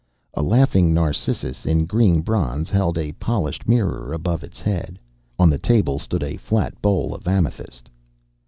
[0.33, 4.97] A laughing Narcissus in green bronze held a polished mirror above its head.
[5.37, 7.87] On the table stood a flat bowl of amethyst.